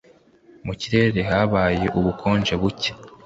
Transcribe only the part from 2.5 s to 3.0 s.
buke